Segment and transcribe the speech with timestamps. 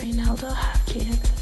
[0.00, 1.39] dream how they'll have kids.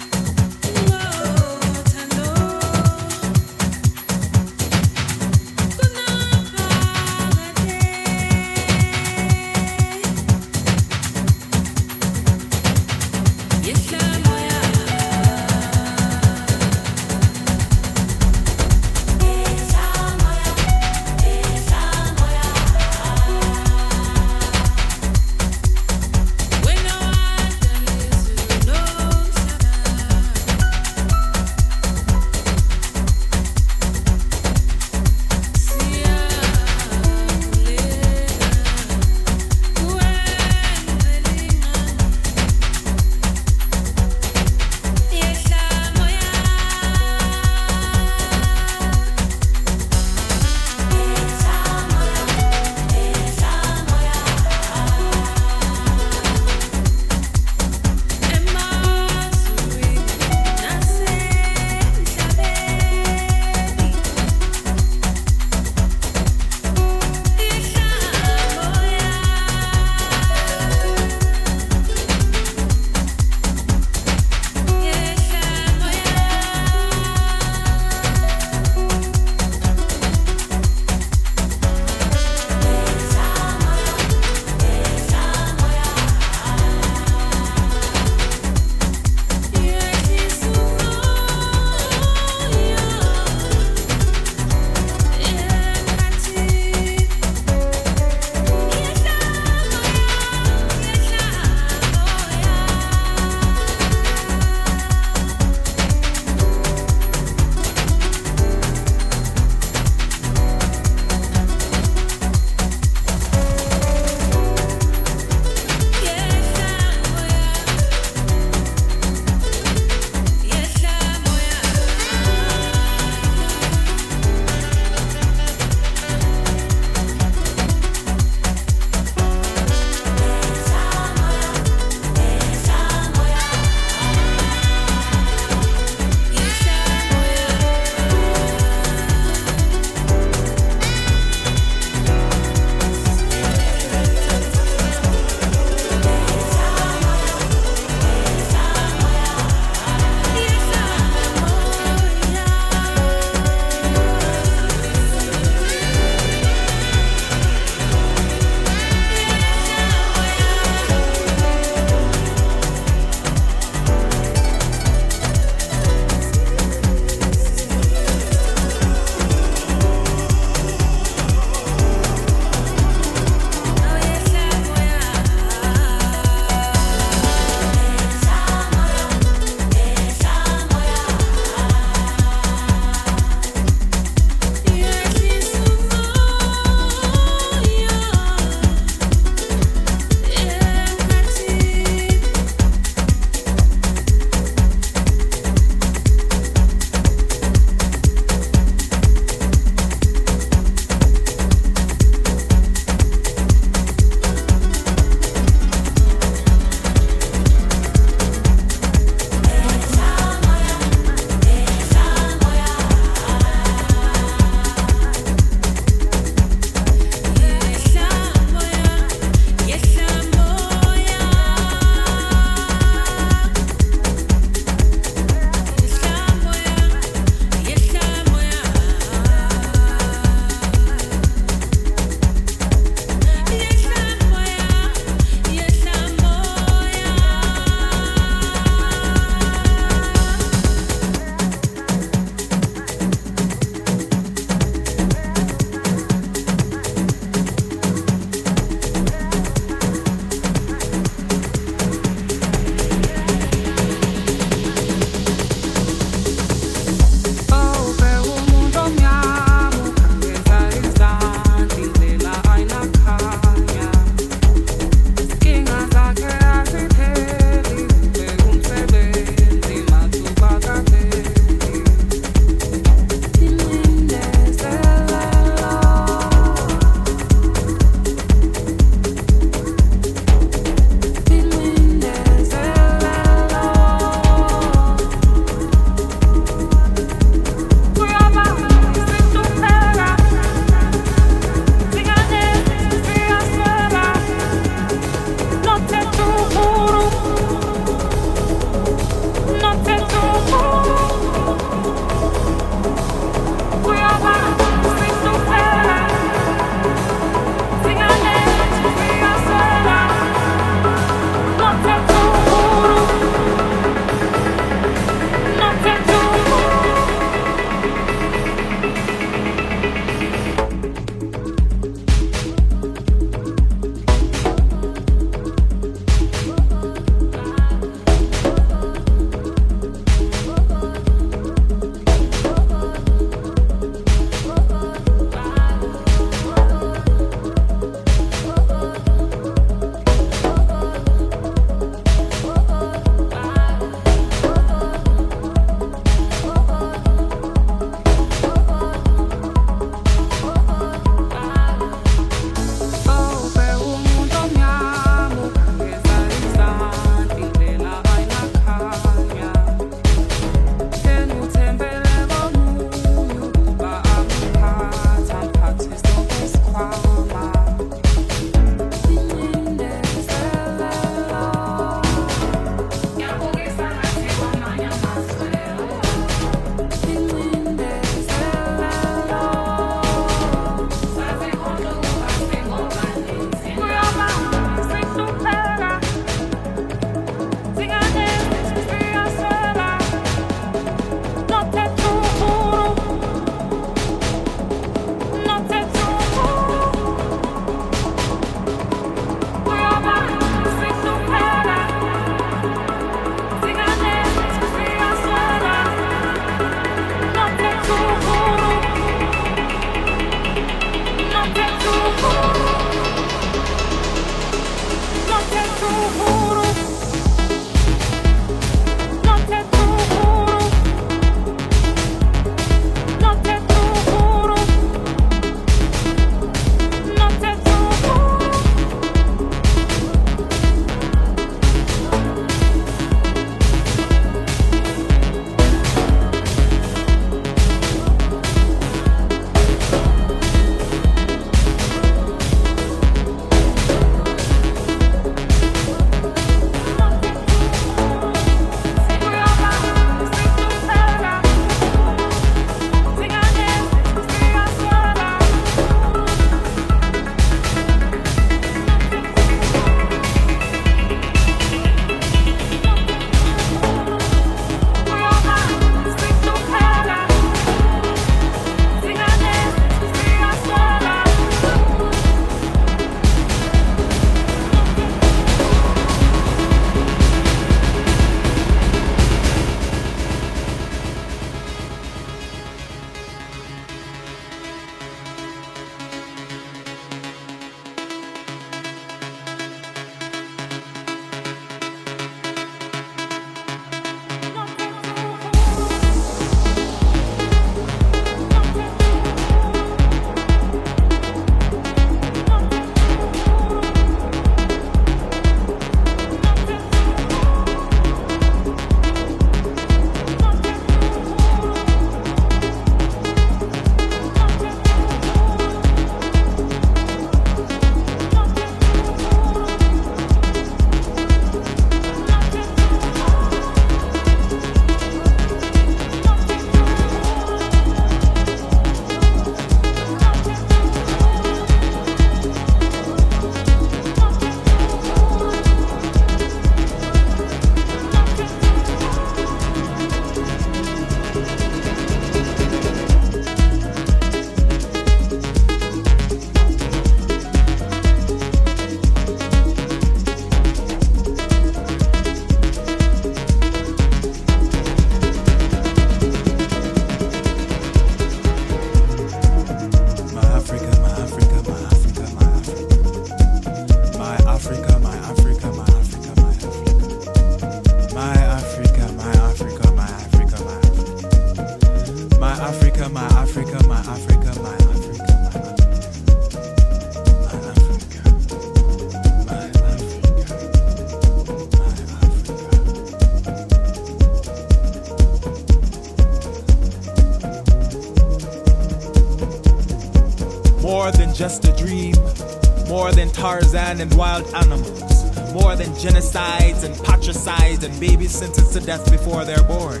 [593.92, 599.44] Tarzan and wild animals, more than genocides and patricides and babies sentenced to death before
[599.44, 600.00] they're born.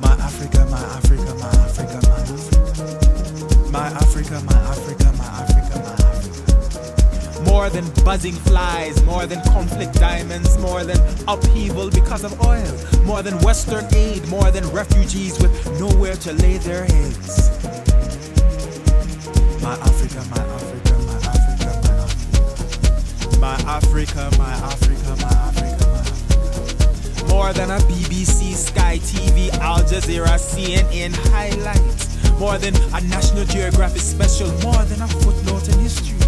[0.00, 3.70] My Africa, my Africa, my Africa, my Africa.
[3.70, 7.42] My Africa, my Africa, my Africa, my Africa.
[7.44, 13.22] More than buzzing flies, more than conflict diamonds, more than upheaval because of oil, more
[13.22, 17.50] than Western aid, more than refugees with nowhere to lay their heads.
[19.62, 20.51] My Africa, my Africa,
[23.82, 24.30] Africa.
[24.38, 27.26] My Africa, my Africa, my Africa.
[27.26, 32.38] More than a BBC, Sky TV, Al Jazeera, CNN highlight.
[32.38, 36.18] More than a National Geographic special, more than a footnote in history.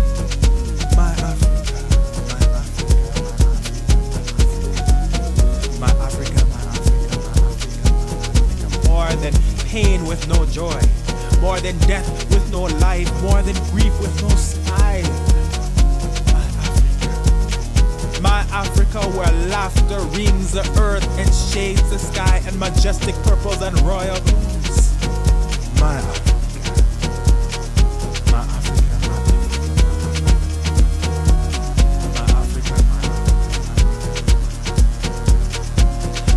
[0.96, 1.74] My Africa,
[2.30, 3.14] my Africa,
[5.80, 6.64] my Africa, my
[7.24, 8.88] my Africa.
[8.88, 9.34] More than
[9.66, 10.80] pain with no joy,
[11.40, 15.23] more than death with no life, more than grief with no smile.
[18.54, 23.76] Africa, my where laughter rings the earth and shades the sky, and majestic purples and
[23.80, 24.94] royal blues.
[25.80, 26.70] My Africa,
[28.30, 28.94] my Africa,
[32.14, 32.74] my Africa,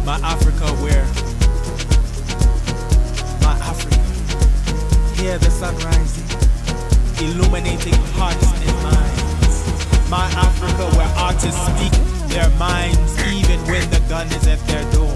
[0.04, 1.06] my Africa, my Africa, where
[3.44, 4.02] my Africa,
[5.22, 6.26] hear the sun rising,
[7.24, 10.10] illuminating hearts and minds.
[10.10, 15.16] My Africa, where artists speak their minds even when the gun is at their door.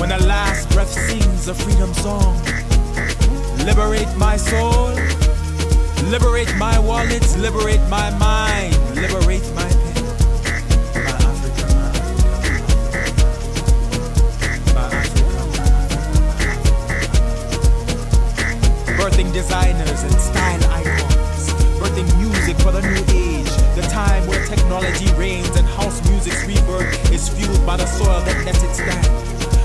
[0.00, 2.36] When the last breath sings a freedom song,
[3.64, 4.94] liberate my soul,
[6.10, 10.04] liberate my wallets, liberate my mind, liberate my pen.
[11.04, 11.66] My Africa,
[14.74, 15.34] my Africa,
[18.98, 20.73] birthing designers and style
[22.46, 27.26] music for the new age, the time where technology reigns and house music's rebirth is
[27.30, 29.06] fueled by the soil that lets it stand.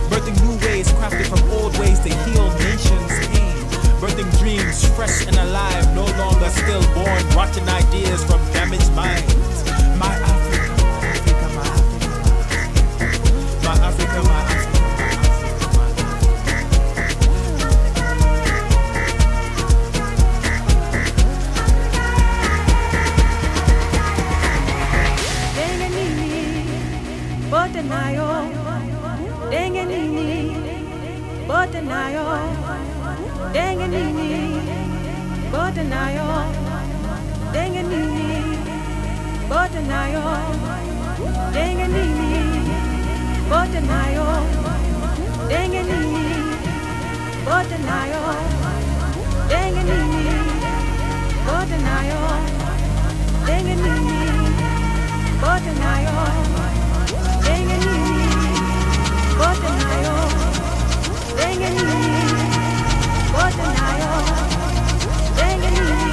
[0.10, 3.52] Birthing new ways crafted from old ways to heal nations' pain.
[4.00, 9.49] Birthing dreams fresh and alive, no longer stillborn, rotten ideas from damaged minds.
[33.54, 34.62] Dengue nini,
[35.52, 36.26] bote nayo.
[37.54, 38.44] Dengue nini,
[39.50, 40.24] bote nayo.
[41.54, 42.32] Dengue nini,
[43.50, 44.26] bote nayo.
[45.50, 46.36] Dengue nini,
[47.46, 47.80] bote
[63.76, 64.12] nayo.
[65.38, 66.09] Dengue nini, bote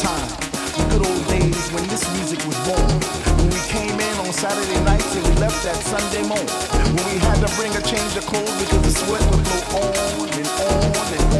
[0.00, 0.28] time,
[0.76, 2.88] the good old days when this music was born.
[3.36, 6.48] When we came in on Saturday nights and we left that Sunday morning.
[6.96, 10.28] When we had to bring a change of clothes because the sweat would go on
[10.32, 11.39] and on and on.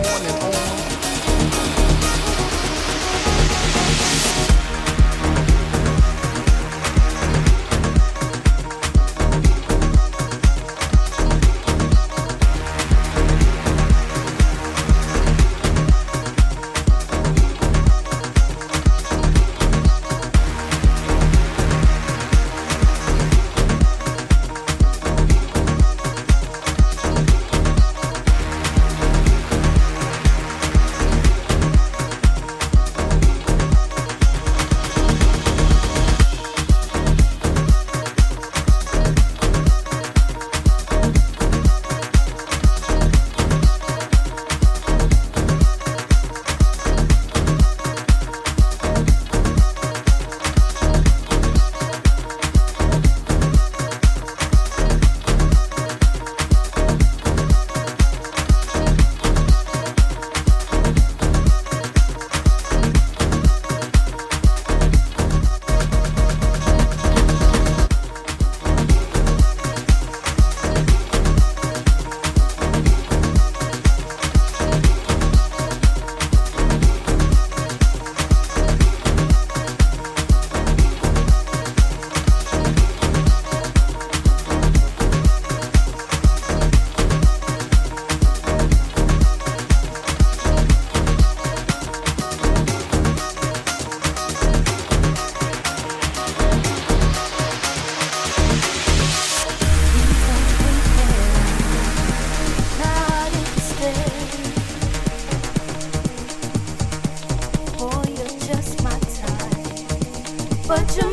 [110.81, 111.10] what you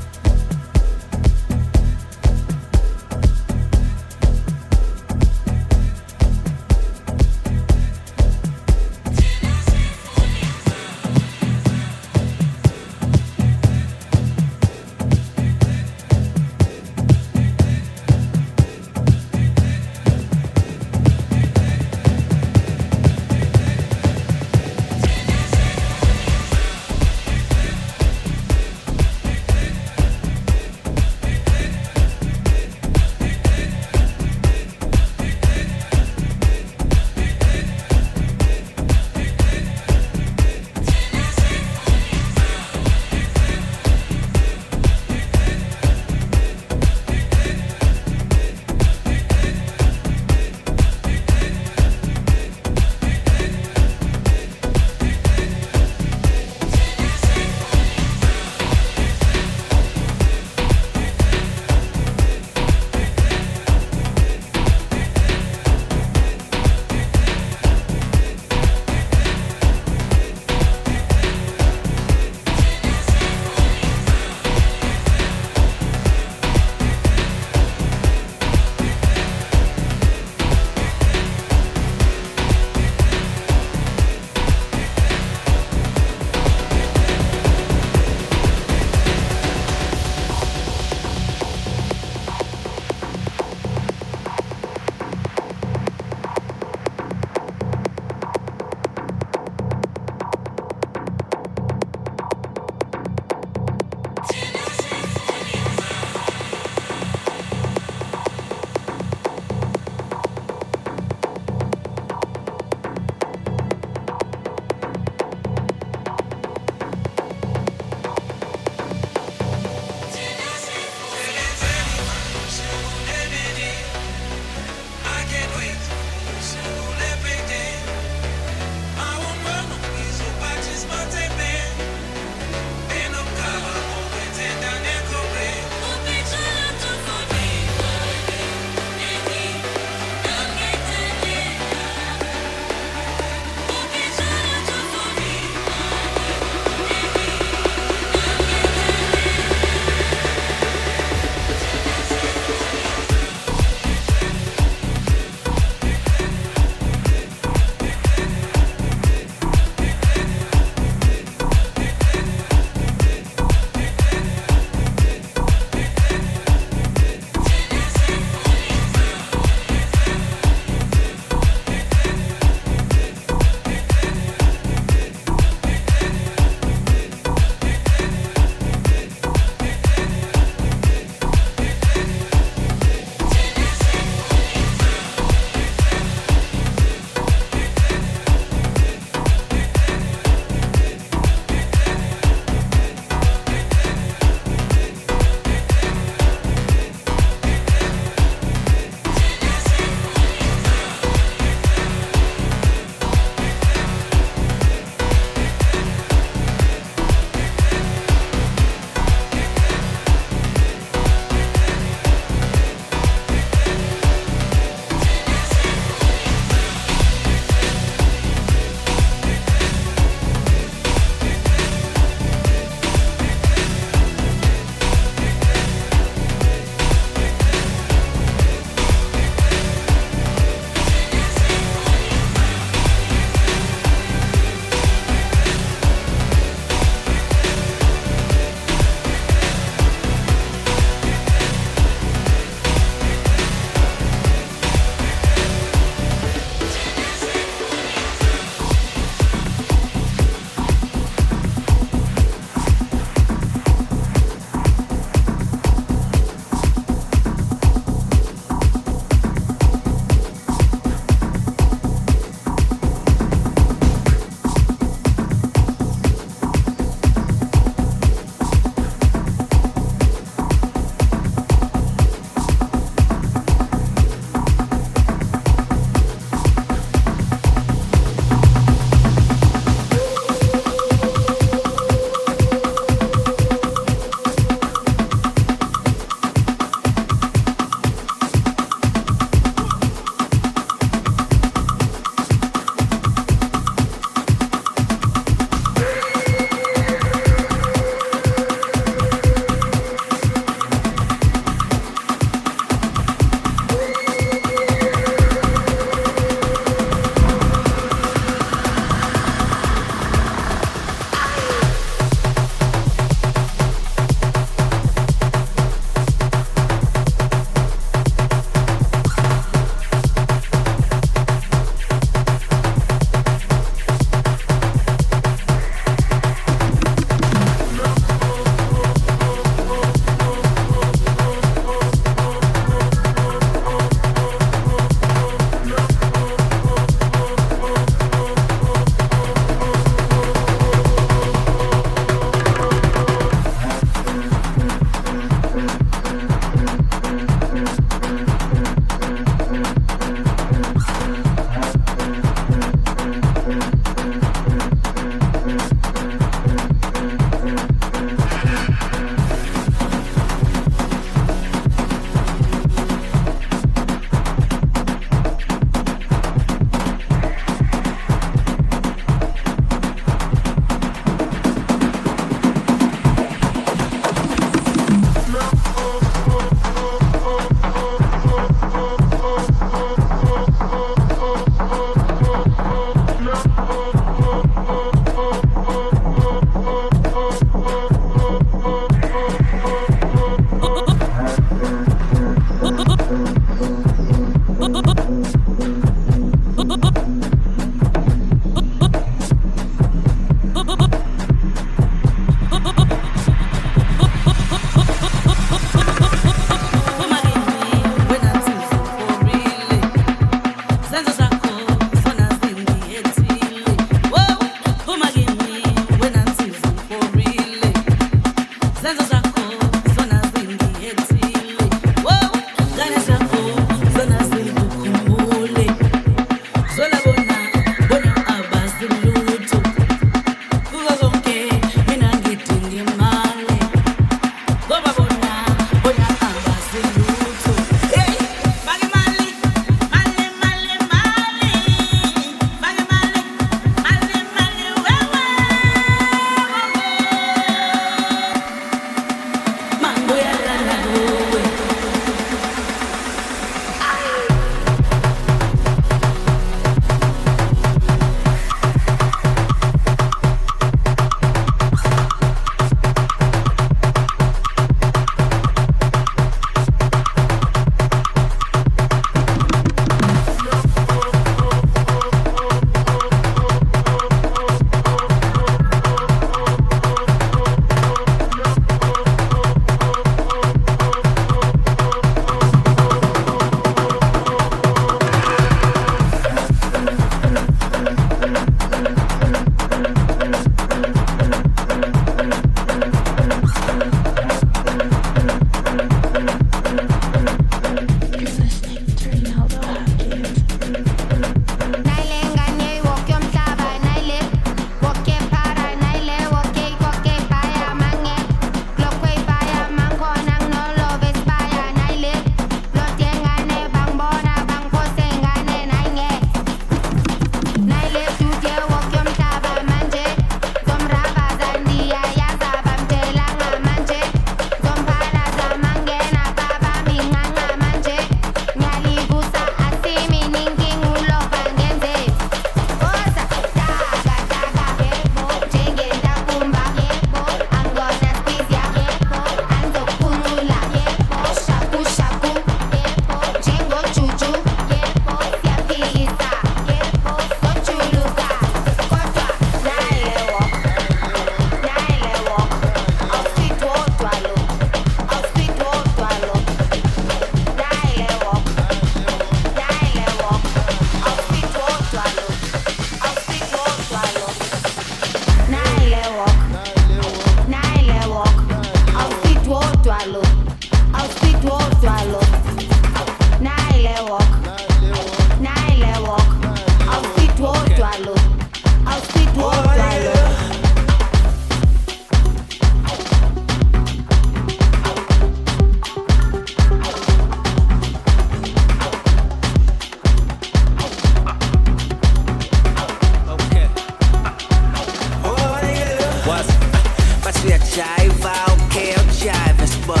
[597.76, 598.24] jive,
[598.64, 600.00] okay, I'll jive, it's but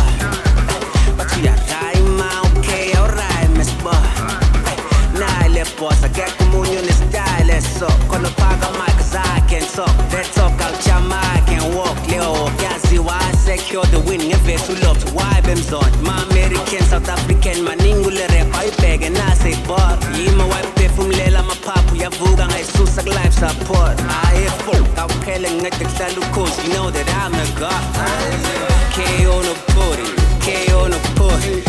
[1.16, 4.00] But you time, okay, I'll rhyme, it's but
[5.12, 9.60] Nile boss, I get communion style, it's so Gonna pack a mic cause I can
[9.68, 14.22] talk, let's talk, I'll jam, I can walk, Leo, Gazi, why I secure the win,
[14.22, 18.54] if it's too love to wipe him on My American, South African, my Ningular rap,
[18.54, 20.05] I beg and I say but
[23.36, 23.96] support.
[26.64, 27.82] You know that i'm the god.
[28.92, 30.08] K on a body
[30.40, 31.65] k on the body.